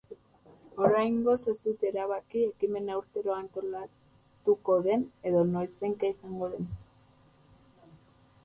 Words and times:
Oraingoz 0.85 1.35
ez 1.51 1.53
dute 1.65 1.87
erabaki 1.89 2.41
ekimena 2.47 2.95
urtero 3.01 3.35
antolatuko 3.35 4.79
den 4.89 5.05
edo 5.33 5.45
noizbehinka 5.51 6.11
izango 6.15 6.49
den. 6.57 6.67